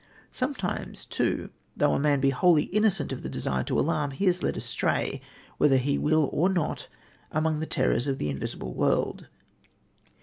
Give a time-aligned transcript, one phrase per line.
[0.31, 4.41] Sometimes too, though a man be wholly innocent of the desire to alarm, he is
[4.41, 5.21] led astray,
[5.59, 6.87] whether he will or not,
[7.31, 9.27] among the terrors of the invisible world.